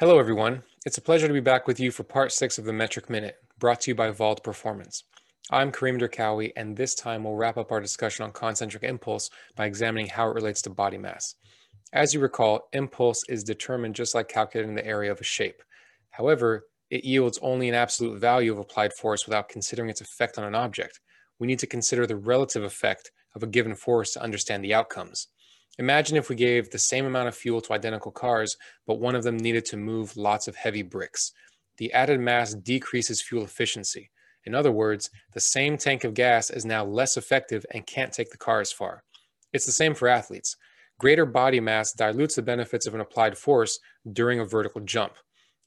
Hello, 0.00 0.18
everyone. 0.18 0.62
It's 0.86 0.96
a 0.96 1.02
pleasure 1.02 1.28
to 1.28 1.34
be 1.34 1.40
back 1.40 1.66
with 1.66 1.78
you 1.78 1.90
for 1.90 2.04
part 2.04 2.32
six 2.32 2.56
of 2.56 2.64
the 2.64 2.72
Metric 2.72 3.10
Minute, 3.10 3.36
brought 3.58 3.82
to 3.82 3.90
you 3.90 3.94
by 3.94 4.10
Vault 4.10 4.42
Performance. 4.42 5.04
I'm 5.50 5.70
Kareem 5.70 6.00
Derkawi, 6.00 6.52
and 6.56 6.74
this 6.74 6.94
time 6.94 7.22
we'll 7.22 7.34
wrap 7.34 7.58
up 7.58 7.70
our 7.70 7.82
discussion 7.82 8.24
on 8.24 8.32
concentric 8.32 8.82
impulse 8.82 9.28
by 9.56 9.66
examining 9.66 10.06
how 10.06 10.30
it 10.30 10.34
relates 10.34 10.62
to 10.62 10.70
body 10.70 10.96
mass. 10.96 11.34
As 11.92 12.14
you 12.14 12.20
recall, 12.20 12.70
impulse 12.72 13.22
is 13.28 13.44
determined 13.44 13.94
just 13.94 14.14
like 14.14 14.28
calculating 14.28 14.74
the 14.74 14.86
area 14.86 15.12
of 15.12 15.20
a 15.20 15.24
shape. 15.24 15.62
However, 16.08 16.64
it 16.88 17.04
yields 17.04 17.38
only 17.42 17.68
an 17.68 17.74
absolute 17.74 18.18
value 18.18 18.52
of 18.52 18.58
applied 18.58 18.94
force 18.94 19.26
without 19.26 19.50
considering 19.50 19.90
its 19.90 20.00
effect 20.00 20.38
on 20.38 20.44
an 20.44 20.54
object. 20.54 20.98
We 21.38 21.46
need 21.46 21.58
to 21.58 21.66
consider 21.66 22.06
the 22.06 22.16
relative 22.16 22.62
effect 22.62 23.10
of 23.34 23.42
a 23.42 23.46
given 23.46 23.74
force 23.74 24.14
to 24.14 24.22
understand 24.22 24.64
the 24.64 24.72
outcomes. 24.72 25.28
Imagine 25.80 26.18
if 26.18 26.28
we 26.28 26.36
gave 26.36 26.68
the 26.68 26.78
same 26.78 27.06
amount 27.06 27.28
of 27.28 27.34
fuel 27.34 27.62
to 27.62 27.72
identical 27.72 28.12
cars, 28.12 28.58
but 28.86 29.00
one 29.00 29.14
of 29.14 29.22
them 29.22 29.38
needed 29.38 29.64
to 29.64 29.78
move 29.78 30.14
lots 30.14 30.46
of 30.46 30.54
heavy 30.54 30.82
bricks. 30.82 31.32
The 31.78 31.90
added 31.94 32.20
mass 32.20 32.52
decreases 32.52 33.22
fuel 33.22 33.44
efficiency. 33.44 34.10
In 34.44 34.54
other 34.54 34.72
words, 34.72 35.08
the 35.32 35.40
same 35.40 35.78
tank 35.78 36.04
of 36.04 36.12
gas 36.12 36.50
is 36.50 36.66
now 36.66 36.84
less 36.84 37.16
effective 37.16 37.64
and 37.72 37.86
can't 37.86 38.12
take 38.12 38.30
the 38.30 38.36
car 38.36 38.60
as 38.60 38.70
far. 38.70 39.04
It's 39.54 39.64
the 39.64 39.72
same 39.72 39.94
for 39.94 40.06
athletes. 40.06 40.54
Greater 40.98 41.24
body 41.24 41.60
mass 41.60 41.94
dilutes 41.94 42.34
the 42.34 42.42
benefits 42.42 42.86
of 42.86 42.94
an 42.94 43.00
applied 43.00 43.38
force 43.38 43.78
during 44.12 44.38
a 44.38 44.44
vertical 44.44 44.82
jump. 44.82 45.14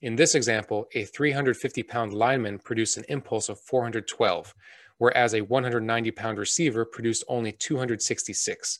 In 0.04 0.16
this 0.16 0.36
example, 0.36 0.86
a 0.94 1.06
350 1.06 1.82
pound 1.82 2.14
lineman 2.14 2.60
produced 2.60 2.98
an 2.98 3.06
impulse 3.10 3.50
of 3.50 3.60
412, 3.62 4.54
whereas 5.00 5.34
a 5.34 5.42
190 5.42 6.12
pound 6.12 6.38
receiver 6.38 6.86
produced 6.86 7.24
only 7.28 7.52
266. 7.52 8.78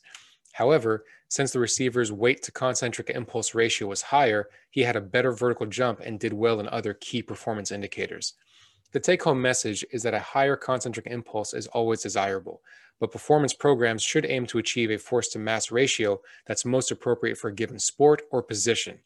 However, 0.54 1.04
since 1.26 1.50
the 1.50 1.58
receiver's 1.58 2.12
weight 2.12 2.40
to 2.44 2.52
concentric 2.52 3.10
impulse 3.10 3.56
ratio 3.56 3.88
was 3.88 4.02
higher, 4.02 4.48
he 4.70 4.82
had 4.82 4.94
a 4.94 5.00
better 5.00 5.32
vertical 5.32 5.66
jump 5.66 5.98
and 5.98 6.20
did 6.20 6.32
well 6.32 6.60
in 6.60 6.68
other 6.68 6.94
key 6.94 7.22
performance 7.22 7.72
indicators. 7.72 8.34
The 8.92 9.00
take 9.00 9.24
home 9.24 9.42
message 9.42 9.84
is 9.90 10.04
that 10.04 10.14
a 10.14 10.20
higher 10.20 10.54
concentric 10.54 11.08
impulse 11.08 11.54
is 11.54 11.66
always 11.66 12.02
desirable, 12.02 12.62
but 13.00 13.10
performance 13.10 13.52
programs 13.52 14.04
should 14.04 14.24
aim 14.26 14.46
to 14.46 14.58
achieve 14.58 14.92
a 14.92 14.96
force 14.96 15.26
to 15.30 15.40
mass 15.40 15.72
ratio 15.72 16.20
that's 16.46 16.64
most 16.64 16.92
appropriate 16.92 17.36
for 17.36 17.48
a 17.48 17.54
given 17.54 17.80
sport 17.80 18.22
or 18.30 18.40
position. 18.40 19.00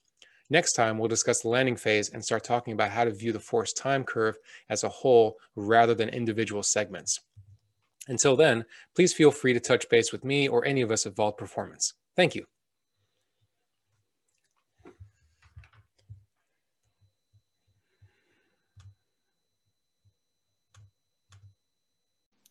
Next 0.50 0.74
time, 0.74 0.98
we'll 0.98 1.08
discuss 1.08 1.40
the 1.40 1.48
landing 1.48 1.76
phase 1.76 2.10
and 2.10 2.22
start 2.22 2.44
talking 2.44 2.74
about 2.74 2.90
how 2.90 3.04
to 3.04 3.10
view 3.10 3.32
the 3.32 3.40
force 3.40 3.72
time 3.72 4.04
curve 4.04 4.36
as 4.68 4.84
a 4.84 4.90
whole 4.90 5.38
rather 5.56 5.94
than 5.94 6.10
individual 6.10 6.62
segments. 6.62 7.20
Until 8.08 8.36
then, 8.36 8.64
please 8.96 9.12
feel 9.12 9.30
free 9.30 9.52
to 9.52 9.60
touch 9.60 9.88
base 9.88 10.10
with 10.10 10.24
me 10.24 10.48
or 10.48 10.64
any 10.64 10.80
of 10.80 10.90
us 10.90 11.06
at 11.06 11.14
Vault 11.14 11.36
Performance. 11.36 11.92
Thank 12.16 12.34
you. 12.34 12.46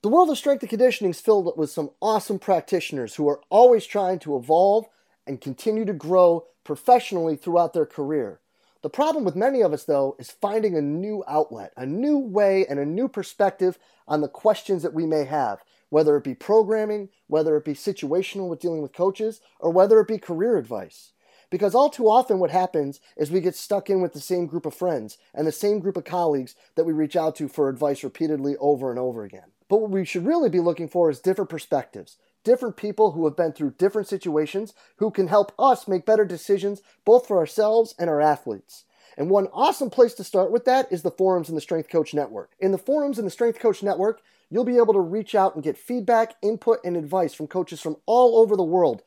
The 0.03 0.09
world 0.09 0.29
of 0.29 0.37
strength 0.37 0.61
and 0.61 0.69
conditioning 0.69 1.11
is 1.11 1.19
filled 1.19 1.51
with 1.57 1.71
some 1.71 1.89
awesome 2.01 2.37
practitioners 2.37 3.15
who 3.15 3.27
are 3.27 3.41
always 3.49 3.85
trying 3.85 4.19
to 4.19 4.37
evolve 4.37 4.85
and 5.25 5.41
continue 5.41 5.85
to 5.85 5.91
grow 5.91 6.45
professionally 6.63 7.35
throughout 7.35 7.73
their 7.73 7.87
career. 7.87 8.39
The 8.87 8.91
problem 8.91 9.25
with 9.25 9.35
many 9.35 9.61
of 9.61 9.73
us, 9.73 9.83
though, 9.83 10.15
is 10.17 10.31
finding 10.31 10.77
a 10.77 10.81
new 10.81 11.21
outlet, 11.27 11.73
a 11.75 11.85
new 11.85 12.17
way, 12.17 12.65
and 12.65 12.79
a 12.79 12.85
new 12.85 13.09
perspective 13.09 13.77
on 14.07 14.21
the 14.21 14.29
questions 14.29 14.81
that 14.81 14.93
we 14.93 15.05
may 15.05 15.25
have, 15.25 15.61
whether 15.89 16.15
it 16.15 16.23
be 16.23 16.33
programming, 16.33 17.09
whether 17.27 17.57
it 17.57 17.65
be 17.65 17.73
situational 17.73 18.47
with 18.47 18.61
dealing 18.61 18.81
with 18.81 18.93
coaches, 18.93 19.41
or 19.59 19.71
whether 19.71 19.99
it 19.99 20.07
be 20.07 20.17
career 20.17 20.55
advice. 20.55 21.11
Because 21.49 21.75
all 21.75 21.89
too 21.89 22.09
often, 22.09 22.39
what 22.39 22.49
happens 22.49 23.01
is 23.17 23.29
we 23.29 23.41
get 23.41 23.57
stuck 23.57 23.89
in 23.89 23.99
with 23.99 24.13
the 24.13 24.21
same 24.21 24.47
group 24.47 24.65
of 24.65 24.73
friends 24.73 25.17
and 25.33 25.45
the 25.45 25.51
same 25.51 25.79
group 25.79 25.97
of 25.97 26.05
colleagues 26.05 26.55
that 26.75 26.85
we 26.85 26.93
reach 26.93 27.17
out 27.17 27.35
to 27.35 27.49
for 27.49 27.67
advice 27.67 28.05
repeatedly 28.05 28.55
over 28.57 28.89
and 28.89 28.97
over 28.97 29.25
again. 29.25 29.51
But 29.67 29.81
what 29.81 29.91
we 29.91 30.05
should 30.05 30.25
really 30.25 30.49
be 30.49 30.61
looking 30.61 30.87
for 30.87 31.09
is 31.09 31.19
different 31.19 31.49
perspectives, 31.49 32.15
different 32.45 32.77
people 32.77 33.11
who 33.11 33.25
have 33.25 33.35
been 33.35 33.51
through 33.51 33.71
different 33.71 34.07
situations 34.07 34.73
who 34.99 35.11
can 35.11 35.27
help 35.27 35.51
us 35.59 35.85
make 35.85 36.05
better 36.05 36.23
decisions 36.23 36.81
both 37.03 37.27
for 37.27 37.37
ourselves 37.37 37.93
and 37.99 38.09
our 38.09 38.21
athletes. 38.21 38.85
And 39.17 39.31
one 39.31 39.47
awesome 39.51 39.89
place 39.89 40.13
to 40.15 40.23
start 40.23 40.51
with 40.51 40.65
that 40.65 40.91
is 40.91 41.01
the 41.01 41.11
forums 41.11 41.49
in 41.49 41.55
the 41.55 41.61
Strength 41.61 41.89
Coach 41.89 42.13
Network. 42.13 42.51
In 42.59 42.71
the 42.71 42.77
forums 42.77 43.17
in 43.17 43.25
the 43.25 43.31
Strength 43.31 43.59
Coach 43.59 43.81
Network, 43.81 44.21
you'll 44.49 44.63
be 44.63 44.77
able 44.77 44.93
to 44.93 44.99
reach 44.99 45.33
out 45.33 45.55
and 45.55 45.63
get 45.63 45.77
feedback, 45.77 46.35
input, 46.43 46.79
and 46.85 46.95
advice 46.95 47.33
from 47.33 47.47
coaches 47.47 47.81
from 47.81 47.97
all 48.05 48.37
over 48.37 48.55
the 48.55 48.63
world. 48.63 49.01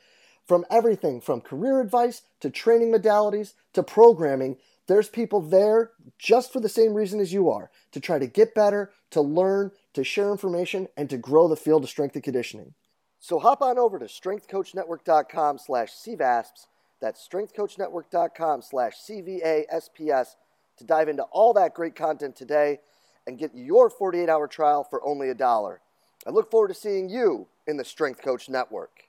From 0.47 0.66
everything 0.69 1.21
from 1.21 1.41
career 1.41 1.81
advice 1.81 2.22
to 2.41 2.50
training 2.50 2.91
modalities 2.91 3.53
to 3.72 3.84
programming, 3.84 4.56
there's 4.88 5.09
people 5.09 5.41
there 5.41 5.93
just 6.19 6.53
for 6.53 6.59
the 6.59 6.69
same 6.69 6.94
reason 6.94 7.21
as 7.21 7.32
you 7.32 7.48
are 7.48 7.71
to 7.92 8.00
try 8.00 8.19
to 8.19 8.27
get 8.27 8.53
better, 8.53 8.91
to 9.10 9.21
learn, 9.21 9.71
to 9.94 10.03
share 10.03 10.32
information, 10.32 10.88
and 10.97 11.09
to 11.09 11.16
grow 11.16 11.47
the 11.47 11.54
field 11.54 11.84
of 11.84 11.91
strength 11.91 12.16
and 12.16 12.25
conditioning. 12.25 12.75
So 13.21 13.38
hop 13.38 13.62
on 13.62 13.78
over 13.78 14.00
to 14.00 14.06
strengthcoachnetwork.com 14.06 15.59
slash 15.59 15.92
CVASPS. 15.92 16.66
That's 17.00 17.27
strengthcoachnetwork.com 17.27 18.62
slash 18.62 18.94
CVASPS 19.09 20.37
to 20.78 20.84
dive 20.84 21.09
into 21.09 21.22
all 21.25 21.55
that 21.55 21.75
great 21.75 21.94
content 21.94 22.37
today 22.37 22.81
and 23.27 23.38
get 23.38 23.53
your 23.55 23.91
48 23.91 24.28
hour 24.28 24.47
trial 24.47 24.84
for 24.84 25.05
only 25.06 25.31
a 25.31 25.34
dollar. 25.34 25.81
I 26.27 26.31
look 26.31 26.50
forward 26.50 26.69
to 26.69 26.75
seeing 26.75 27.09
you 27.09 27.49
in 27.66 27.77
the 27.77 27.84
Strength 27.84 28.22
Coach 28.22 28.49
Network. 28.49 29.05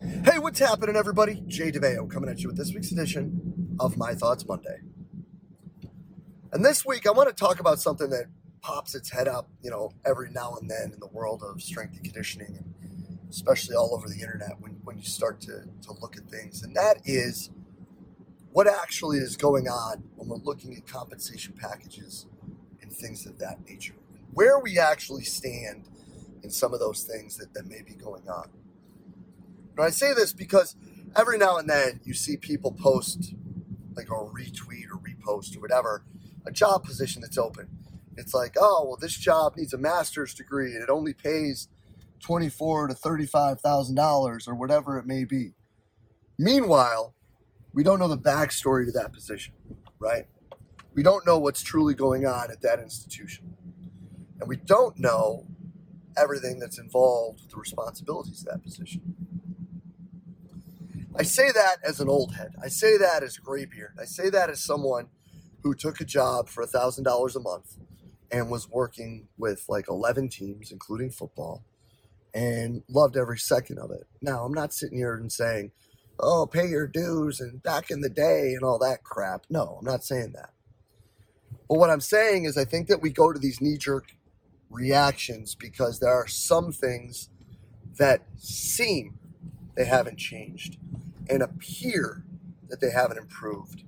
Hey, 0.00 0.38
what's 0.38 0.58
happening, 0.58 0.96
everybody? 0.96 1.42
Jay 1.46 1.72
DeVivo 1.72 2.10
coming 2.10 2.30
at 2.30 2.40
you 2.40 2.48
with 2.48 2.56
this 2.56 2.72
week's 2.72 2.92
edition 2.92 3.76
of 3.80 3.96
My 3.96 4.14
Thoughts 4.14 4.46
Monday. 4.46 4.78
And 6.52 6.64
this 6.64 6.84
week, 6.84 7.06
I 7.06 7.10
want 7.10 7.28
to 7.28 7.34
talk 7.34 7.60
about 7.60 7.80
something 7.80 8.10
that 8.10 8.26
pops 8.60 8.94
its 8.94 9.10
head 9.10 9.28
up, 9.28 9.48
you 9.60 9.70
know, 9.70 9.92
every 10.04 10.30
now 10.30 10.56
and 10.60 10.70
then 10.70 10.92
in 10.92 11.00
the 11.00 11.08
world 11.08 11.42
of 11.42 11.60
strength 11.62 11.94
and 11.94 12.04
conditioning, 12.04 12.56
and 12.56 12.74
especially 13.30 13.74
all 13.74 13.94
over 13.94 14.08
the 14.08 14.20
internet 14.20 14.60
when, 14.60 14.72
when 14.84 14.98
you 14.98 15.04
start 15.04 15.40
to, 15.42 15.64
to 15.82 15.92
look 16.00 16.16
at 16.16 16.28
things. 16.30 16.62
And 16.62 16.74
that 16.74 16.98
is 17.04 17.50
what 18.52 18.66
actually 18.66 19.18
is 19.18 19.36
going 19.36 19.68
on 19.68 20.04
when 20.16 20.28
we're 20.28 20.36
looking 20.36 20.74
at 20.74 20.86
compensation 20.86 21.54
packages 21.58 22.26
and 22.80 22.92
things 22.92 23.26
of 23.26 23.38
that 23.38 23.58
nature. 23.68 23.94
Where 24.32 24.58
we 24.58 24.78
actually 24.78 25.24
stand 25.24 25.88
in 26.42 26.50
some 26.50 26.72
of 26.72 26.80
those 26.80 27.02
things 27.02 27.36
that, 27.36 27.54
that 27.54 27.66
may 27.66 27.82
be 27.82 27.94
going 27.94 28.28
on. 28.28 28.50
Now, 29.76 29.84
I 29.84 29.90
say 29.90 30.14
this 30.14 30.32
because 30.32 30.76
every 31.16 31.38
now 31.38 31.56
and 31.56 31.68
then 31.68 32.00
you 32.04 32.14
see 32.14 32.36
people 32.36 32.72
post 32.72 33.34
like 33.94 34.08
a 34.08 34.12
retweet 34.12 34.86
or 34.90 34.98
repost 34.98 35.56
or 35.56 35.60
whatever 35.60 36.04
a 36.46 36.52
job 36.52 36.84
position 36.84 37.20
that's 37.20 37.36
open 37.36 37.68
it's 38.18 38.34
like, 38.34 38.56
oh, 38.60 38.84
well, 38.86 38.96
this 39.00 39.16
job 39.16 39.56
needs 39.56 39.72
a 39.72 39.78
master's 39.78 40.34
degree 40.34 40.74
and 40.74 40.82
it 40.82 40.90
only 40.90 41.14
pays 41.14 41.68
twenty-four 42.20 42.88
to 42.88 42.94
thirty-five 42.94 43.60
thousand 43.60 43.94
dollars 43.94 44.48
or 44.48 44.54
whatever 44.54 44.98
it 44.98 45.06
may 45.06 45.24
be. 45.24 45.54
Meanwhile, 46.38 47.14
we 47.72 47.82
don't 47.82 47.98
know 47.98 48.08
the 48.08 48.18
backstory 48.18 48.86
to 48.86 48.92
that 48.92 49.12
position, 49.12 49.54
right? 49.98 50.26
We 50.94 51.02
don't 51.02 51.26
know 51.26 51.38
what's 51.38 51.62
truly 51.62 51.94
going 51.94 52.26
on 52.26 52.50
at 52.50 52.62
that 52.62 52.80
institution. 52.80 53.54
And 54.40 54.48
we 54.48 54.56
don't 54.56 54.98
know 54.98 55.46
everything 56.16 56.58
that's 56.58 56.78
involved 56.78 57.42
with 57.42 57.50
the 57.50 57.56
responsibilities 57.56 58.40
of 58.40 58.46
that 58.46 58.62
position. 58.62 59.14
I 61.16 61.22
say 61.22 61.50
that 61.52 61.78
as 61.84 62.00
an 62.00 62.08
old 62.08 62.34
head. 62.34 62.54
I 62.62 62.68
say 62.68 62.96
that 62.98 63.22
as 63.22 63.36
graybeard. 63.36 63.94
I 64.00 64.04
say 64.04 64.30
that 64.30 64.50
as 64.50 64.62
someone 64.62 65.08
who 65.62 65.74
took 65.74 66.00
a 66.00 66.04
job 66.04 66.48
for 66.48 66.64
$1,000 66.64 67.36
a 67.36 67.40
month 67.40 67.76
and 68.30 68.50
was 68.50 68.68
working 68.68 69.28
with 69.36 69.64
like 69.68 69.88
11 69.88 70.28
teams, 70.28 70.70
including 70.70 71.10
football, 71.10 71.64
and 72.34 72.82
loved 72.88 73.16
every 73.16 73.38
second 73.38 73.78
of 73.78 73.90
it. 73.90 74.06
Now, 74.20 74.44
I'm 74.44 74.52
not 74.52 74.72
sitting 74.72 74.98
here 74.98 75.14
and 75.14 75.32
saying, 75.32 75.72
oh, 76.20 76.46
pay 76.46 76.66
your 76.66 76.86
dues 76.86 77.40
and 77.40 77.62
back 77.62 77.90
in 77.90 78.00
the 78.00 78.10
day 78.10 78.52
and 78.54 78.62
all 78.62 78.78
that 78.78 79.04
crap. 79.04 79.44
No, 79.48 79.78
I'm 79.78 79.84
not 79.84 80.04
saying 80.04 80.32
that. 80.34 80.50
But 81.68 81.78
what 81.78 81.90
I'm 81.90 82.00
saying 82.00 82.44
is, 82.44 82.56
I 82.56 82.64
think 82.64 82.88
that 82.88 83.02
we 83.02 83.10
go 83.10 83.32
to 83.32 83.38
these 83.38 83.60
knee 83.60 83.76
jerk 83.76 84.12
reactions 84.70 85.54
because 85.54 86.00
there 86.00 86.12
are 86.12 86.26
some 86.26 86.72
things 86.72 87.30
that 87.98 88.22
seem 88.36 89.18
they 89.76 89.84
haven't 89.84 90.18
changed 90.18 90.78
and 91.28 91.42
appear 91.42 92.24
that 92.68 92.80
they 92.80 92.90
haven't 92.90 93.18
improved, 93.18 93.84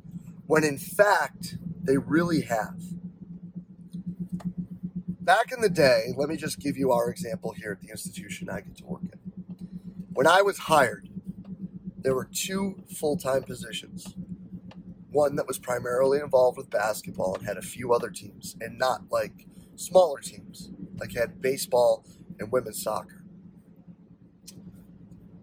when 0.46 0.64
in 0.64 0.78
fact, 0.78 1.56
they 1.82 1.96
really 1.96 2.42
have 2.42 2.80
back 5.30 5.52
in 5.52 5.60
the 5.60 5.70
day, 5.70 6.12
let 6.16 6.28
me 6.28 6.36
just 6.36 6.58
give 6.58 6.76
you 6.76 6.90
our 6.90 7.08
example 7.08 7.52
here 7.52 7.70
at 7.70 7.80
the 7.80 7.88
institution 7.88 8.50
I 8.50 8.62
get 8.62 8.76
to 8.78 8.84
work 8.84 9.02
in. 9.04 9.20
When 10.12 10.26
I 10.26 10.42
was 10.42 10.58
hired, 10.58 11.08
there 11.96 12.16
were 12.16 12.28
two 12.34 12.82
full 12.98 13.16
time 13.16 13.44
positions. 13.44 14.16
One 15.12 15.36
that 15.36 15.46
was 15.46 15.56
primarily 15.56 16.18
involved 16.18 16.58
with 16.58 16.68
basketball 16.68 17.36
and 17.36 17.46
had 17.46 17.56
a 17.56 17.62
few 17.62 17.92
other 17.92 18.10
teams, 18.10 18.56
and 18.60 18.76
not 18.76 19.02
like 19.12 19.46
smaller 19.76 20.18
teams, 20.18 20.72
like 20.98 21.14
had 21.14 21.40
baseball 21.40 22.04
and 22.40 22.50
women's 22.50 22.82
soccer. 22.82 23.22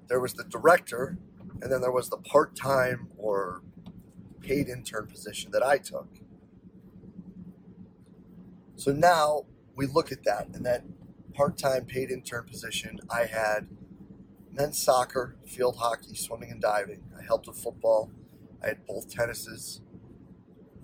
There 0.10 0.20
was 0.20 0.34
the 0.34 0.44
director, 0.44 1.18
and 1.62 1.72
then 1.72 1.80
there 1.80 1.94
was 1.94 2.10
the 2.10 2.18
part 2.18 2.58
time 2.58 3.08
or 3.16 3.62
paid 4.42 4.68
intern 4.68 5.08
position 5.08 5.52
that 5.52 5.64
I 5.64 5.78
took. 5.78 6.10
So 8.76 8.92
now 8.92 9.46
we 9.78 9.86
look 9.86 10.12
at 10.12 10.24
that, 10.24 10.48
and 10.54 10.66
that 10.66 10.84
part 11.34 11.58
time 11.58 11.86
paid 11.86 12.10
intern 12.10 12.46
position, 12.46 13.00
I 13.10 13.26
had 13.26 13.70
men's 14.52 14.82
soccer, 14.82 15.36
field 15.46 15.78
hockey, 15.78 16.16
swimming, 16.16 16.52
and 16.52 16.60
diving. 16.60 17.04
I 17.18 17.24
helped 17.24 17.48
with 17.48 17.58
football. 17.58 18.12
I 18.62 18.70
had 18.70 18.88
both 18.88 19.08
tennises. 19.10 19.82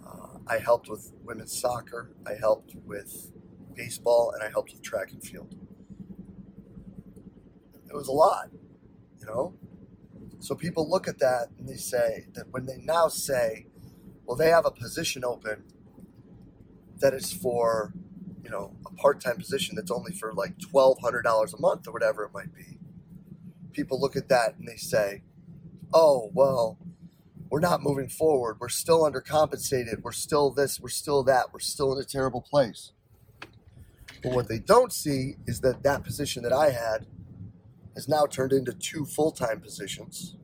Uh, 0.05 0.37
I 0.47 0.59
helped 0.59 0.87
with 0.89 1.11
women's 1.23 1.59
soccer. 1.59 2.11
I 2.25 2.35
helped 2.35 2.75
with 2.85 3.31
baseball, 3.73 4.31
and 4.31 4.43
I 4.43 4.49
helped 4.51 4.71
with 4.71 4.83
track 4.83 5.11
and 5.11 5.23
field. 5.23 5.55
It 7.89 7.95
was 7.95 8.07
a 8.07 8.11
lot, 8.11 8.49
you 9.19 9.25
know? 9.25 9.55
So 10.39 10.53
people 10.55 10.89
look 10.89 11.07
at 11.07 11.19
that 11.19 11.47
and 11.57 11.67
they 11.67 11.77
say 11.77 12.25
that 12.33 12.51
when 12.51 12.65
they 12.65 12.77
now 12.77 13.07
say, 13.07 13.67
well, 14.25 14.35
they 14.35 14.49
have 14.49 14.65
a 14.65 14.71
position 14.71 15.23
open 15.23 15.63
that 16.99 17.13
is 17.13 17.31
for, 17.31 17.93
you 18.43 18.49
know, 18.49 18.75
a 18.85 18.93
part 18.95 19.21
time 19.21 19.37
position 19.37 19.75
that's 19.75 19.91
only 19.91 20.11
for 20.11 20.33
like 20.33 20.57
$1,200 20.57 21.53
a 21.53 21.61
month 21.61 21.87
or 21.87 21.91
whatever 21.91 22.23
it 22.25 22.31
might 22.33 22.53
be. 22.53 22.77
People 23.71 23.99
look 23.99 24.15
at 24.15 24.29
that 24.29 24.55
and 24.57 24.67
they 24.67 24.75
say, 24.75 25.23
oh, 25.93 26.29
well, 26.33 26.77
we're 27.49 27.59
not 27.59 27.81
moving 27.81 28.09
forward. 28.09 28.57
We're 28.59 28.69
still 28.69 29.03
undercompensated. 29.03 30.01
We're 30.01 30.11
still 30.11 30.51
this. 30.51 30.79
We're 30.79 30.89
still 30.89 31.23
that. 31.23 31.53
We're 31.53 31.59
still 31.59 31.93
in 31.93 32.01
a 32.01 32.05
terrible 32.05 32.41
place. 32.41 32.91
But 34.21 34.33
what 34.33 34.47
they 34.47 34.59
don't 34.59 34.91
see 34.91 35.35
is 35.45 35.61
that 35.61 35.83
that 35.83 36.03
position 36.03 36.43
that 36.43 36.53
I 36.53 36.71
had 36.71 37.05
has 37.95 38.07
now 38.07 38.25
turned 38.25 38.53
into 38.53 38.73
two 38.73 39.05
full 39.05 39.31
time 39.31 39.59
positions. 39.59 40.35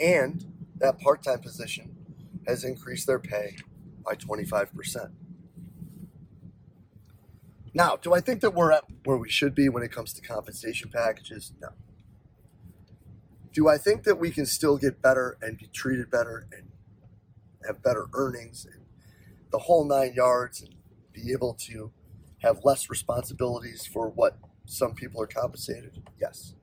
And 0.00 0.44
that 0.78 0.98
part 0.98 1.22
time 1.22 1.40
position 1.40 1.94
has 2.46 2.64
increased 2.64 3.06
their 3.06 3.20
pay 3.20 3.56
by 4.04 4.14
25%. 4.14 5.10
Now, 7.74 7.96
do 7.96 8.12
I 8.12 8.20
think 8.20 8.40
that 8.42 8.54
we're 8.54 8.72
at 8.72 8.84
where 9.04 9.16
we 9.16 9.30
should 9.30 9.54
be 9.54 9.68
when 9.68 9.82
it 9.82 9.92
comes 9.92 10.12
to 10.14 10.22
compensation 10.22 10.90
packages? 10.90 11.52
No. 11.60 11.70
Do 13.52 13.68
I 13.68 13.78
think 13.78 14.04
that 14.04 14.16
we 14.18 14.30
can 14.30 14.46
still 14.46 14.76
get 14.78 15.00
better 15.02 15.36
and 15.40 15.58
be 15.58 15.66
treated 15.66 16.10
better 16.10 16.46
and 16.52 16.68
have 17.66 17.82
better 17.82 18.06
earnings 18.14 18.66
and 18.70 18.82
the 19.50 19.60
whole 19.60 19.84
nine 19.84 20.14
yards 20.14 20.62
and 20.62 20.74
be 21.12 21.32
able 21.32 21.54
to 21.54 21.92
have 22.38 22.64
less 22.64 22.90
responsibilities 22.90 23.86
for 23.86 24.08
what 24.08 24.38
some 24.66 24.94
people 24.94 25.22
are 25.22 25.26
compensated? 25.26 26.02
Yes. 26.20 26.54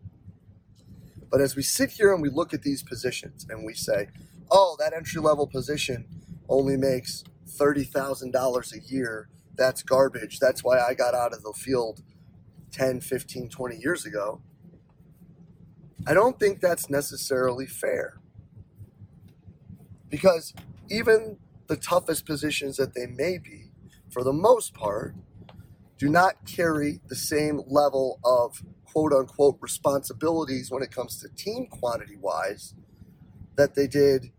But 1.29 1.41
as 1.41 1.55
we 1.55 1.61
sit 1.61 1.91
here 1.91 2.11
and 2.13 2.21
we 2.21 2.29
look 2.29 2.53
at 2.53 2.63
these 2.63 2.81
positions 2.83 3.45
and 3.49 3.63
we 3.65 3.73
say, 3.73 4.09
oh, 4.49 4.75
that 4.79 4.93
entry 4.93 5.21
level 5.21 5.47
position 5.47 6.05
only 6.47 6.75
makes 6.75 7.23
$30,000 7.47 8.73
a 8.73 8.91
year. 8.91 9.29
That's 9.59 9.83
garbage. 9.83 10.39
That's 10.39 10.63
why 10.63 10.79
I 10.79 10.93
got 10.93 11.13
out 11.13 11.33
of 11.33 11.43
the 11.43 11.51
field 11.51 12.01
10, 12.71 13.01
15, 13.01 13.49
20 13.49 13.75
years 13.75 14.05
ago. 14.05 14.41
I 16.07 16.13
don't 16.13 16.39
think 16.39 16.61
that's 16.61 16.89
necessarily 16.89 17.65
fair. 17.65 18.21
Because 20.07 20.53
even 20.89 21.39
the 21.67 21.75
toughest 21.75 22.25
positions 22.25 22.77
that 22.77 22.93
they 22.95 23.05
may 23.05 23.37
be, 23.37 23.71
for 24.09 24.23
the 24.23 24.31
most 24.31 24.73
part, 24.73 25.13
do 25.97 26.07
not 26.07 26.45
carry 26.45 27.01
the 27.07 27.15
same 27.15 27.61
level 27.67 28.21
of 28.23 28.63
quote 28.85 29.11
unquote 29.11 29.57
responsibilities 29.59 30.71
when 30.71 30.81
it 30.81 30.89
comes 30.89 31.19
to 31.21 31.27
team 31.35 31.67
quantity 31.67 32.15
wise 32.15 32.75
that 33.57 33.75
they 33.75 33.87
did 33.87 34.31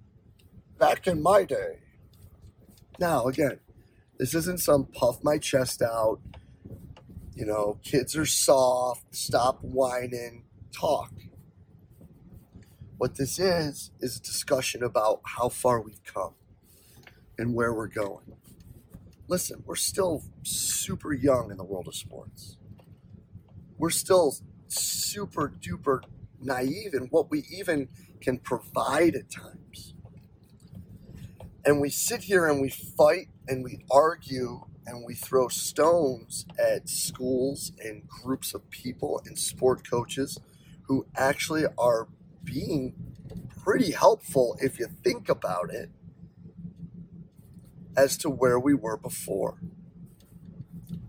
back 0.79 1.07
in 1.07 1.23
my 1.23 1.45
day. 1.45 1.81
Now, 2.99 3.27
again, 3.27 3.61
this 4.21 4.35
isn't 4.35 4.61
some 4.61 4.85
puff 4.85 5.25
my 5.25 5.39
chest 5.39 5.81
out, 5.81 6.21
you 7.33 7.47
know, 7.47 7.81
kids 7.83 8.15
are 8.15 8.27
soft, 8.27 9.17
stop 9.17 9.61
whining, 9.63 10.45
talk. 10.73 11.11
What 12.99 13.17
this 13.17 13.39
is, 13.39 13.93
is 14.01 14.19
a 14.19 14.21
discussion 14.21 14.83
about 14.83 15.23
how 15.25 15.49
far 15.49 15.81
we've 15.81 16.05
come 16.05 16.35
and 17.39 17.55
where 17.55 17.73
we're 17.73 17.89
going. 17.89 18.35
Listen, 19.27 19.63
we're 19.65 19.75
still 19.75 20.23
super 20.43 21.15
young 21.15 21.51
in 21.51 21.57
the 21.57 21.65
world 21.65 21.89
of 21.89 21.95
sports. 21.95 22.59
We're 23.79 23.89
still 23.89 24.35
super 24.69 25.49
duper 25.49 26.03
naive 26.39 26.93
in 26.93 27.05
what 27.05 27.31
we 27.31 27.47
even 27.51 27.89
can 28.21 28.37
provide 28.37 29.15
at 29.15 29.31
times. 29.31 29.95
And 31.65 31.81
we 31.81 31.89
sit 31.89 32.25
here 32.25 32.47
and 32.47 32.61
we 32.61 32.69
fight 32.69 33.29
and 33.51 33.65
we 33.65 33.81
argue 33.91 34.61
and 34.87 35.05
we 35.05 35.13
throw 35.13 35.49
stones 35.49 36.47
at 36.57 36.89
schools 36.89 37.73
and 37.81 38.09
groups 38.09 38.55
of 38.55 38.71
people 38.71 39.21
and 39.27 39.37
sport 39.37 39.89
coaches 39.89 40.39
who 40.83 41.05
actually 41.17 41.65
are 41.77 42.07
being 42.45 42.95
pretty 43.63 43.91
helpful 43.91 44.57
if 44.61 44.79
you 44.79 44.87
think 44.87 45.29
about 45.29 45.69
it 45.69 45.91
as 47.97 48.17
to 48.17 48.31
where 48.31 48.59
we 48.59 48.73
were 48.73 48.97
before. 48.97 49.59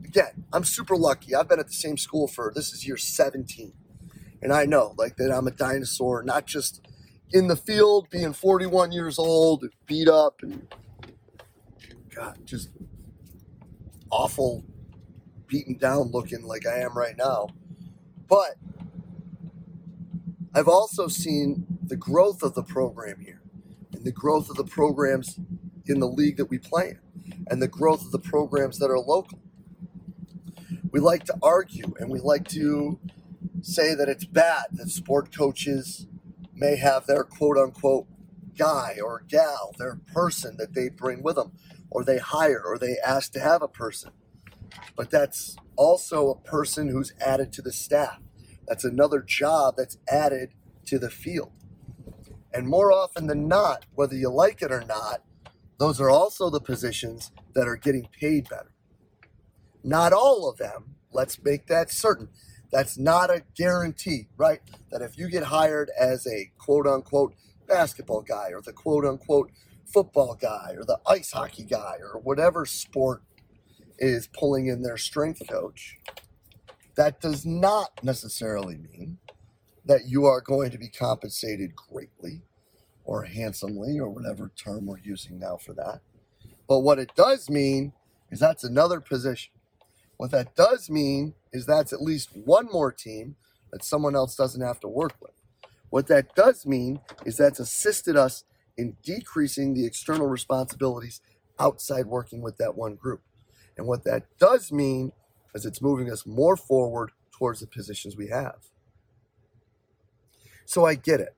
Again, 0.03 0.44
I'm 0.51 0.63
super 0.63 0.97
lucky. 0.97 1.35
I've 1.35 1.47
been 1.47 1.59
at 1.59 1.67
the 1.67 1.73
same 1.73 1.97
school 1.97 2.27
for 2.27 2.51
this 2.53 2.73
is 2.73 2.87
year 2.87 2.97
17. 2.97 3.71
And 4.41 4.51
I 4.51 4.65
know 4.65 4.95
like 4.97 5.15
that 5.17 5.31
I'm 5.31 5.45
a 5.45 5.51
dinosaur, 5.51 6.23
not 6.23 6.47
just 6.47 6.81
in 7.31 7.47
the 7.47 7.55
field 7.55 8.09
being 8.09 8.33
41 8.33 8.91
years 8.91 9.19
old, 9.19 9.65
beat 9.85 10.09
up 10.09 10.41
and 10.41 10.67
God, 12.21 12.38
just 12.45 12.69
awful 14.12 14.63
beaten 15.47 15.75
down 15.75 16.12
looking 16.12 16.44
like 16.44 16.68
I 16.68 16.77
am 16.77 16.95
right 16.95 17.18
now. 17.18 17.47
But 18.27 18.57
I've 20.53 20.68
also 20.68 21.07
seen 21.07 21.65
the 21.83 21.95
growth 21.95 22.44
of 22.44 22.54
the 22.54 22.61
program 22.61 23.21
here 23.21 23.42
and 23.92 24.04
the 24.04 24.11
growth 24.11 24.51
of 24.51 24.56
the 24.56 24.63
programs 24.63 25.40
in 25.87 25.99
the 25.99 26.07
league 26.07 26.37
that 26.37 26.45
we 26.45 26.59
play 26.59 26.90
in 26.90 27.45
and 27.49 27.59
the 27.59 27.68
growth 27.68 28.06
of 28.06 28.11
the 28.11 28.19
programs 28.19 28.78
that 28.78 28.92
are 28.92 28.99
local. 28.99 29.40
We 30.92 30.99
like 30.99 31.23
to 31.25 31.35
argue 31.42 31.95
and 31.99 32.11
we 32.11 32.19
like 32.19 32.47
to 32.49 32.99
say 33.63 33.95
that 33.95 34.07
it's 34.07 34.25
bad 34.25 34.66
that 34.73 34.90
sport 34.90 35.35
coaches 35.35 36.06
may 36.54 36.75
have 36.75 37.07
their 37.07 37.23
quote 37.23 37.57
unquote 37.57 38.06
guy 38.61 38.97
or 39.03 39.23
gal, 39.27 39.73
their 39.80 39.99
person 40.13 40.56
that 40.57 40.75
they 40.75 40.87
bring 40.87 41.23
with 41.23 41.35
them, 41.35 41.51
or 41.89 42.03
they 42.03 42.19
hire, 42.19 42.61
or 42.63 42.77
they 42.77 42.95
ask 43.03 43.31
to 43.33 43.39
have 43.39 43.63
a 43.63 43.68
person. 43.68 44.11
But 44.95 45.09
that's 45.09 45.56
also 45.75 46.30
a 46.30 46.39
person 46.47 46.89
who's 46.89 47.13
added 47.19 47.51
to 47.53 47.63
the 47.63 47.71
staff. 47.71 48.19
That's 48.68 48.83
another 48.83 49.21
job 49.21 49.75
that's 49.77 49.97
added 50.07 50.51
to 50.85 50.99
the 50.99 51.09
field. 51.09 51.51
And 52.53 52.68
more 52.68 52.91
often 52.91 53.25
than 53.25 53.47
not, 53.47 53.87
whether 53.95 54.15
you 54.15 54.30
like 54.30 54.61
it 54.61 54.71
or 54.71 54.83
not, 54.87 55.23
those 55.80 55.99
are 55.99 56.11
also 56.11 56.51
the 56.51 56.61
positions 56.61 57.31
that 57.56 57.68
are 57.68 57.75
getting 57.75 58.09
paid 58.19 58.47
better. 58.47 58.71
Not 59.83 60.13
all 60.13 60.47
of 60.47 60.57
them, 60.57 60.97
let's 61.11 61.44
make 61.44 61.65
that 61.65 61.91
certain. 61.91 62.30
That's 62.71 62.97
not 62.97 63.31
a 63.31 63.44
guarantee, 63.56 64.27
right? 64.37 64.59
That 64.91 65.01
if 65.01 65.18
you 65.18 65.30
get 65.30 65.45
hired 65.45 65.89
as 65.99 66.27
a 66.27 66.51
quote 66.59 66.85
unquote 66.85 67.33
basketball 67.68 68.21
guy 68.21 68.49
or 68.51 68.61
the 68.61 68.73
quote 68.73 69.06
unquote 69.06 69.51
football 69.85 70.37
guy 70.39 70.73
or 70.77 70.85
the 70.85 70.99
ice 71.07 71.31
hockey 71.31 71.63
guy 71.63 71.95
or 71.99 72.19
whatever 72.19 72.65
sport 72.65 73.23
is 73.99 74.27
pulling 74.27 74.68
in 74.68 74.81
their 74.81 74.97
strength 74.97 75.41
coach, 75.49 75.97
that 76.95 77.21
does 77.21 77.45
not 77.45 78.03
necessarily 78.03 78.77
mean 78.77 79.18
that 79.85 80.01
you 80.07 80.25
are 80.25 80.41
going 80.41 80.71
to 80.71 80.77
be 80.77 80.89
compensated 80.89 81.75
greatly 81.75 82.41
or 83.03 83.23
handsomely 83.23 83.99
or 83.99 84.09
whatever 84.09 84.51
term 84.56 84.85
we're 84.85 84.99
using 84.99 85.39
now 85.39 85.57
for 85.57 85.73
that. 85.73 86.01
But 86.68 86.80
what 86.80 86.99
it 86.99 87.11
does 87.15 87.49
mean 87.49 87.94
is 88.30 88.39
that's 88.39 88.63
another 88.63 89.01
position. 89.01 89.51
What 90.18 90.31
that 90.31 90.56
does 90.56 90.89
mean 90.89 91.33
is 91.51 91.65
that's 91.65 91.94
at 91.94 92.01
least 92.01 92.30
one 92.35 92.68
more 92.71 92.91
team 92.91 93.35
that 93.71 93.83
someone 93.83 94.15
else 94.15 94.35
doesn't 94.35 94.61
have 94.61 94.80
to 94.81 94.87
work 94.87 95.13
with. 95.19 95.41
What 95.92 96.07
that 96.07 96.36
does 96.36 96.66
mean 96.66 97.02
is 97.26 97.38
that's 97.38 97.60
assisted 97.60 98.18
us 98.18 98.44
in 98.76 98.98
decreasing 99.04 99.76
the 99.76 99.86
external 99.86 100.26
responsibilities 100.26 101.21
outside 101.60 102.07
working 102.07 102.42
with 102.42 102.57
that 102.57 102.76
one 102.76 102.95
group. 102.95 103.21
And 103.78 103.86
what 103.86 104.04
that 104.06 104.24
does 104.40 104.71
mean 104.71 105.12
is 105.54 105.66
it's 105.66 105.81
moving 105.81 106.12
us 106.12 106.26
more 106.26 106.57
forward 106.57 107.12
towards 107.31 107.60
the 107.60 107.68
positions 107.68 108.18
we 108.18 108.30
have. 108.30 108.56
So 110.66 110.86
I 110.86 110.95
get 110.95 111.19
it. 111.19 111.36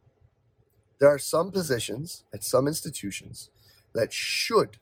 There 1.02 1.10
are 1.10 1.20
some 1.20 1.52
positions 1.52 2.24
at 2.34 2.46
some 2.46 2.66
institutions 2.68 3.50
that 3.94 4.14
should 4.14 4.78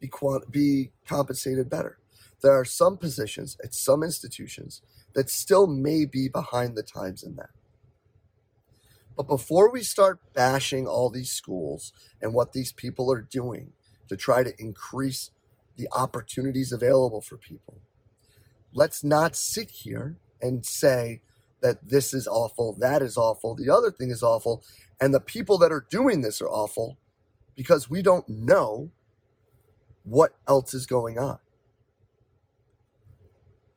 be, 0.00 0.10
be 0.50 0.92
compensated 1.06 1.68
better 1.68 1.98
there 2.42 2.52
are 2.52 2.64
some 2.64 2.96
positions 2.96 3.56
at 3.64 3.72
some 3.72 4.02
institutions 4.02 4.82
that 5.14 5.30
still 5.30 5.66
may 5.66 6.04
be 6.04 6.28
behind 6.28 6.76
the 6.76 6.82
times 6.82 7.22
in 7.22 7.36
that. 7.36 7.50
But 9.16 9.28
before 9.28 9.70
we 9.70 9.82
start 9.82 10.20
bashing 10.32 10.86
all 10.86 11.10
these 11.10 11.30
schools 11.30 11.92
and 12.20 12.32
what 12.32 12.52
these 12.52 12.72
people 12.72 13.12
are 13.12 13.20
doing 13.20 13.72
to 14.08 14.16
try 14.16 14.42
to 14.42 14.54
increase 14.58 15.30
the 15.76 15.88
opportunities 15.92 16.72
available 16.72 17.20
for 17.20 17.36
people, 17.36 17.80
let's 18.72 19.04
not 19.04 19.36
sit 19.36 19.70
here 19.70 20.16
and 20.40 20.64
say 20.64 21.20
that 21.60 21.88
this 21.88 22.12
is 22.12 22.26
awful, 22.26 22.74
that 22.80 23.02
is 23.02 23.16
awful, 23.16 23.54
the 23.54 23.70
other 23.70 23.90
thing 23.90 24.10
is 24.10 24.22
awful, 24.22 24.64
and 25.00 25.14
the 25.14 25.20
people 25.20 25.58
that 25.58 25.72
are 25.72 25.86
doing 25.88 26.22
this 26.22 26.40
are 26.40 26.48
awful 26.48 26.98
because 27.54 27.88
we 27.88 28.02
don't 28.02 28.28
know 28.28 28.90
what 30.04 30.34
else 30.48 30.74
is 30.74 30.86
going 30.86 31.18
on. 31.18 31.38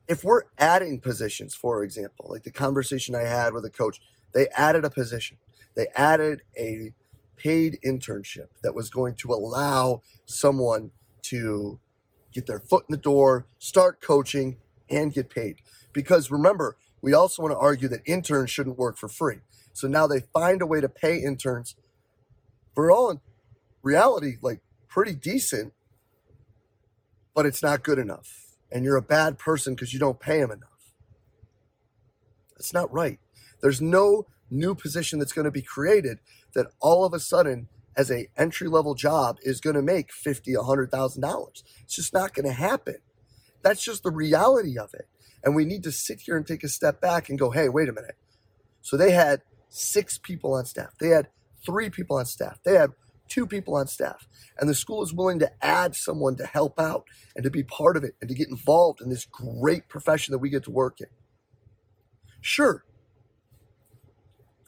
If 0.08 0.24
we're 0.24 0.42
adding 0.58 1.00
positions, 1.00 1.54
for 1.54 1.82
example, 1.82 2.26
like 2.30 2.44
the 2.44 2.50
conversation 2.50 3.14
I 3.14 3.22
had 3.22 3.52
with 3.52 3.64
a 3.64 3.70
coach, 3.70 4.00
they 4.36 4.48
added 4.48 4.84
a 4.84 4.90
position, 4.90 5.38
they 5.74 5.86
added 5.96 6.42
a 6.58 6.92
paid 7.38 7.78
internship 7.82 8.48
that 8.62 8.74
was 8.74 8.90
going 8.90 9.14
to 9.14 9.32
allow 9.32 10.02
someone 10.26 10.90
to 11.22 11.80
get 12.34 12.44
their 12.44 12.60
foot 12.60 12.84
in 12.86 12.92
the 12.92 13.00
door, 13.00 13.46
start 13.58 14.02
coaching, 14.02 14.58
and 14.90 15.14
get 15.14 15.30
paid. 15.30 15.62
Because 15.94 16.30
remember, 16.30 16.76
we 17.00 17.14
also 17.14 17.40
want 17.42 17.52
to 17.52 17.58
argue 17.58 17.88
that 17.88 18.02
interns 18.04 18.50
shouldn't 18.50 18.76
work 18.76 18.98
for 18.98 19.08
free. 19.08 19.38
So 19.72 19.88
now 19.88 20.06
they 20.06 20.20
find 20.20 20.60
a 20.60 20.66
way 20.66 20.82
to 20.82 20.88
pay 20.88 21.16
interns 21.16 21.74
for 22.74 22.90
all 22.90 23.08
in 23.08 23.20
reality, 23.82 24.36
like 24.42 24.60
pretty 24.86 25.14
decent, 25.14 25.72
but 27.34 27.46
it's 27.46 27.62
not 27.62 27.82
good 27.82 27.98
enough. 27.98 28.54
And 28.70 28.84
you're 28.84 28.96
a 28.96 29.02
bad 29.02 29.38
person 29.38 29.74
because 29.74 29.94
you 29.94 29.98
don't 29.98 30.20
pay 30.20 30.40
them 30.40 30.50
enough. 30.50 30.92
It's 32.58 32.74
not 32.74 32.92
right. 32.92 33.18
There's 33.66 33.82
no 33.82 34.28
new 34.48 34.76
position 34.76 35.18
that's 35.18 35.32
going 35.32 35.46
to 35.46 35.50
be 35.50 35.60
created 35.60 36.20
that 36.54 36.68
all 36.78 37.04
of 37.04 37.12
a 37.12 37.18
sudden 37.18 37.66
as 37.96 38.12
a 38.12 38.28
entry 38.36 38.68
level 38.68 38.94
job 38.94 39.38
is 39.42 39.60
going 39.60 39.74
to 39.74 39.82
make 39.82 40.12
fifty, 40.12 40.54
a 40.54 40.62
hundred 40.62 40.92
thousand 40.92 41.22
dollars. 41.22 41.64
It's 41.82 41.96
just 41.96 42.14
not 42.14 42.32
going 42.32 42.46
to 42.46 42.52
happen. 42.52 42.98
That's 43.62 43.82
just 43.82 44.04
the 44.04 44.12
reality 44.12 44.78
of 44.78 44.94
it. 44.94 45.08
And 45.42 45.56
we 45.56 45.64
need 45.64 45.82
to 45.82 45.90
sit 45.90 46.20
here 46.20 46.36
and 46.36 46.46
take 46.46 46.62
a 46.62 46.68
step 46.68 47.00
back 47.00 47.28
and 47.28 47.40
go, 47.40 47.50
hey, 47.50 47.68
wait 47.68 47.88
a 47.88 47.92
minute. 47.92 48.14
So 48.82 48.96
they 48.96 49.10
had 49.10 49.42
six 49.68 50.16
people 50.16 50.54
on 50.54 50.64
staff. 50.64 50.96
They 51.00 51.08
had 51.08 51.26
three 51.64 51.90
people 51.90 52.18
on 52.18 52.26
staff. 52.26 52.60
They 52.64 52.74
had 52.74 52.92
two 53.26 53.48
people 53.48 53.74
on 53.74 53.88
staff. 53.88 54.28
And 54.60 54.70
the 54.70 54.76
school 54.76 55.02
is 55.02 55.12
willing 55.12 55.40
to 55.40 55.50
add 55.60 55.96
someone 55.96 56.36
to 56.36 56.46
help 56.46 56.78
out 56.78 57.02
and 57.34 57.42
to 57.42 57.50
be 57.50 57.64
part 57.64 57.96
of 57.96 58.04
it 58.04 58.14
and 58.20 58.28
to 58.28 58.36
get 58.36 58.46
involved 58.46 59.00
in 59.00 59.10
this 59.10 59.24
great 59.24 59.88
profession 59.88 60.30
that 60.30 60.38
we 60.38 60.50
get 60.50 60.62
to 60.62 60.70
work 60.70 61.00
in. 61.00 61.08
Sure. 62.40 62.84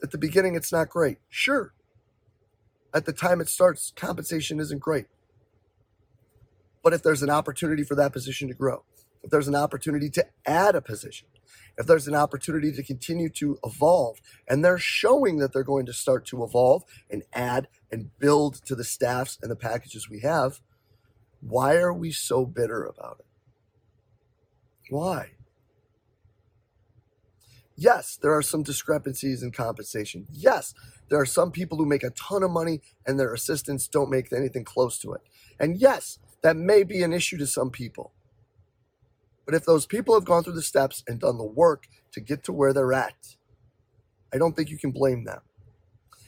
At 0.02 0.11
the 0.11 0.19
beginning, 0.19 0.55
it's 0.55 0.73
not 0.73 0.88
great. 0.88 1.19
Sure. 1.28 1.73
At 2.95 3.05
the 3.05 3.12
time 3.12 3.40
it 3.40 3.49
starts, 3.49 3.93
compensation 3.95 4.61
isn't 4.61 4.78
great. 4.78 5.07
But 6.83 6.95
if 6.95 7.02
there's 7.02 7.23
an 7.23 7.31
opportunity 7.31 7.85
for 7.85 7.95
that 7.97 8.12
position 8.12 8.49
to 8.49 8.55
grow, 8.55 8.85
if 9.23 9.31
there's 9.31 9.49
an 9.49 9.55
opportunity 9.55 10.09
to 10.11 10.26
add 10.47 10.75
a 10.75 10.81
position, 10.81 11.28
if 11.76 11.87
there's 11.87 12.09
an 12.09 12.14
opportunity 12.14 12.73
to 12.73 12.83
continue 12.83 13.28
to 13.31 13.59
evolve, 13.64 14.21
and 14.49 14.64
they're 14.64 14.78
showing 14.78 15.38
that 15.38 15.52
they're 15.52 15.62
going 15.62 15.87
to 15.87 15.93
start 15.93 16.25
to 16.26 16.43
evolve 16.45 16.85
and 17.11 17.25
add 17.33 17.69
and 17.90 18.17
build 18.19 18.55
to 18.67 18.75
the 18.75 18.85
staffs 18.85 19.38
and 19.43 19.50
the 19.50 19.57
packages 19.57 20.09
we 20.09 20.21
have, 20.21 20.61
why 21.40 21.76
are 21.76 21.93
we 21.93 22.11
so 22.11 22.47
bitter 22.47 22.85
about 22.85 23.19
it? 23.21 23.26
Why? 24.90 25.33
Yes, 27.81 28.19
there 28.21 28.37
are 28.37 28.43
some 28.43 28.65
discrepancies 28.65 29.45
in 29.45 29.53
compensation. 29.53 30.27
Yes, 30.33 30.75
there 31.11 31.21
are 31.21 31.27
some 31.27 31.53
people 31.53 31.79
who 31.79 31.87
make 31.87 32.03
a 32.03 32.11
ton 32.11 32.43
of 32.43 32.51
money 32.51 32.81
and 33.07 33.21
their 33.21 33.33
assistants 33.33 33.87
don't 33.87 34.11
make 34.11 34.33
anything 34.33 34.65
close 34.65 34.99
to 34.99 35.13
it. 35.13 35.21
And 35.61 35.81
yes, 35.81 36.19
that 36.43 36.57
may 36.57 36.83
be 36.83 37.05
an 37.05 37.13
issue 37.13 37.39
to 37.39 37.47
some 37.47 37.71
people. 37.71 38.13
But 39.47 39.55
if 39.55 39.65
those 39.65 39.87
people 39.87 40.15
have 40.15 40.25
gone 40.25 40.43
through 40.43 40.55
the 40.55 40.63
steps 40.63 41.05
and 41.07 41.21
done 41.21 41.39
the 41.39 41.45
work 41.45 41.87
to 42.13 42.21
get 42.21 42.43
to 42.45 42.53
where 42.53 42.73
they're 42.73 42.93
at, 42.93 43.37
I 44.35 44.39
don't 44.39 44.57
think 44.57 44.71
you 44.71 44.79
can 44.79 44.91
blame 44.91 45.25
them. 45.25 45.43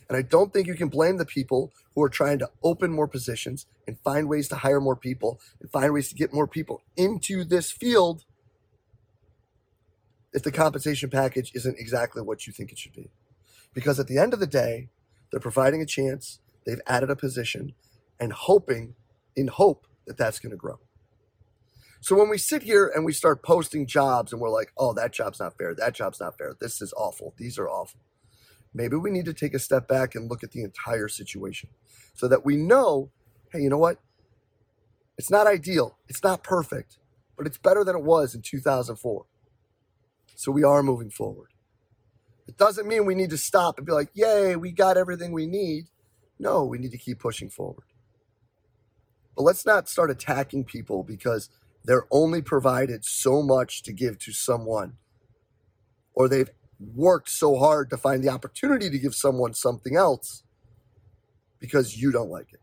And 0.09 0.17
I 0.17 0.23
don't 0.23 0.53
think 0.53 0.69
you 0.69 0.75
can 0.75 0.89
blame 0.89 1.17
the 1.17 1.27
people 1.27 1.73
who 1.95 2.03
are 2.03 2.09
trying 2.09 2.39
to 2.41 2.51
open 2.63 2.93
more 2.93 3.09
positions 3.09 3.67
and 3.89 3.99
find 4.05 4.29
ways 4.29 4.49
to 4.51 4.57
hire 4.57 4.81
more 4.81 4.97
people 4.97 5.41
and 5.61 5.69
find 5.71 5.93
ways 5.93 6.09
to 6.11 6.15
get 6.15 6.33
more 6.33 6.47
people 6.47 6.83
into 6.97 7.43
this 7.45 7.73
field 7.73 8.25
if 10.33 10.43
the 10.43 10.53
compensation 10.53 11.11
package 11.11 11.53
isn't 11.55 11.79
exactly 11.79 12.23
what 12.23 12.47
you 12.47 12.53
think 12.53 12.73
it 12.73 12.79
should 12.79 12.93
be. 12.93 13.11
Because 13.73 13.99
at 14.01 14.07
the 14.07 14.19
end 14.19 14.33
of 14.33 14.41
the 14.41 14.47
day, 14.47 14.89
they're 15.31 15.41
providing 15.41 15.81
a 15.81 15.87
chance, 15.87 16.41
they've 16.67 16.81
added 16.87 17.11
a 17.11 17.17
position, 17.17 17.75
and 18.19 18.33
hoping, 18.33 18.95
in 19.37 19.49
hope, 19.49 19.87
that 20.07 20.17
that's 20.17 20.39
going 20.39 20.51
to 20.51 20.57
grow. 20.57 20.79
So 22.01 22.17
when 22.17 22.29
we 22.29 22.39
sit 22.39 22.63
here 22.63 22.91
and 22.93 23.05
we 23.05 23.13
start 23.13 23.43
posting 23.43 23.87
jobs 23.87 24.33
and 24.33 24.41
we're 24.41 24.49
like, 24.49 24.73
oh, 24.79 24.95
that 24.95 25.13
job's 25.13 25.39
not 25.39 25.57
fair, 25.59 25.75
that 25.75 25.95
job's 25.95 26.19
not 26.19 26.39
fair, 26.39 26.57
this 26.59 26.81
is 26.81 26.95
awful, 26.97 27.35
these 27.37 27.59
are 27.59 27.69
awful. 27.69 28.01
Maybe 28.73 28.97
we 28.97 29.11
need 29.11 29.27
to 29.27 29.35
take 29.35 29.53
a 29.53 29.59
step 29.59 29.87
back 29.87 30.15
and 30.15 30.31
look 30.31 30.43
at 30.43 30.53
the 30.53 30.63
entire 30.63 31.09
situation 31.09 31.69
so 32.15 32.27
that 32.29 32.45
we 32.45 32.57
know, 32.57 33.11
hey, 33.53 33.61
you 33.61 33.69
know 33.69 33.79
what? 33.79 33.99
It's 35.19 35.31
not 35.31 35.47
ideal, 35.47 35.99
it's 36.09 36.23
not 36.23 36.43
perfect, 36.43 36.99
but 37.37 37.47
it's 37.47 37.59
better 37.59 37.85
than 37.85 37.97
it 37.97 38.03
was 38.03 38.35
in 38.35 38.41
2004. 38.43 39.27
So 40.41 40.51
we 40.51 40.65
are 40.65 40.83
moving 40.83 41.11
forward. 41.11 41.51
It 42.49 42.57
doesn't 42.57 42.89
mean 42.89 43.05
we 43.05 43.15
need 43.15 43.29
to 43.29 43.37
stop 43.37 43.77
and 43.77 43.87
be 43.87 43.93
like, 43.93 44.09
yay, 44.15 44.57
we 44.57 44.73
got 44.73 44.97
everything 44.97 45.33
we 45.33 45.47
need. 45.47 45.89
No, 46.39 46.65
we 46.65 46.79
need 46.79 46.93
to 46.93 46.97
keep 46.97 47.19
pushing 47.19 47.51
forward. 47.51 47.85
But 49.37 49.43
let's 49.43 49.67
not 49.67 49.87
start 49.87 50.11
attacking 50.11 50.65
people 50.65 51.03
because 51.03 51.51
they're 51.85 52.07
only 52.11 52.41
provided 52.41 53.05
so 53.05 53.43
much 53.43 53.83
to 53.83 53.93
give 53.93 54.19
to 54.21 54.33
someone, 54.33 54.97
or 56.15 56.27
they've 56.27 56.49
worked 56.79 57.29
so 57.29 57.59
hard 57.59 57.91
to 57.91 57.99
find 57.99 58.25
the 58.25 58.31
opportunity 58.31 58.89
to 58.89 58.99
give 58.99 59.15
someone 59.15 59.53
something 59.53 59.95
else 59.95 60.43
because 61.59 61.99
you 61.99 62.11
don't 62.11 62.31
like 62.31 62.51
it. 62.55 62.61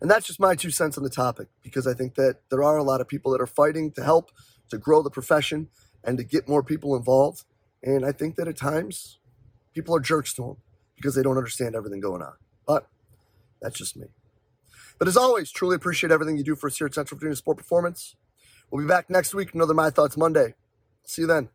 And 0.00 0.10
that's 0.10 0.26
just 0.26 0.40
my 0.40 0.56
two 0.56 0.72
cents 0.72 0.98
on 0.98 1.04
the 1.04 1.08
topic 1.08 1.46
because 1.62 1.86
I 1.86 1.94
think 1.94 2.16
that 2.16 2.40
there 2.50 2.64
are 2.64 2.78
a 2.78 2.82
lot 2.82 3.00
of 3.00 3.06
people 3.06 3.30
that 3.30 3.40
are 3.40 3.46
fighting 3.46 3.92
to 3.92 4.02
help 4.02 4.32
to 4.70 4.78
grow 4.78 5.02
the 5.02 5.10
profession 5.10 5.68
and 6.04 6.18
to 6.18 6.24
get 6.24 6.48
more 6.48 6.62
people 6.62 6.96
involved. 6.96 7.44
And 7.82 8.04
I 8.04 8.12
think 8.12 8.36
that 8.36 8.48
at 8.48 8.56
times 8.56 9.18
people 9.74 9.94
are 9.94 10.00
jerks 10.00 10.34
to 10.34 10.42
them 10.42 10.56
because 10.96 11.14
they 11.14 11.22
don't 11.22 11.36
understand 11.36 11.74
everything 11.74 12.00
going 12.00 12.22
on. 12.22 12.34
But 12.66 12.86
that's 13.60 13.78
just 13.78 13.96
me. 13.96 14.08
But 14.98 15.08
as 15.08 15.16
always, 15.16 15.50
truly 15.50 15.76
appreciate 15.76 16.10
everything 16.10 16.36
you 16.36 16.44
do 16.44 16.54
for 16.54 16.66
us 16.66 16.76
here 16.76 16.86
at 16.86 16.94
Central 16.94 17.18
Virginia 17.18 17.36
Sport 17.36 17.56
Performance. 17.56 18.16
We'll 18.70 18.84
be 18.84 18.88
back 18.88 19.08
next 19.08 19.34
week, 19.34 19.54
another 19.54 19.74
My 19.74 19.90
Thoughts 19.90 20.16
Monday. 20.16 20.54
See 21.04 21.22
you 21.22 21.28
then. 21.28 21.48